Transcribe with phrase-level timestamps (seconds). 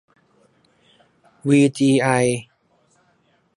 [1.47, 2.09] วีจีไอ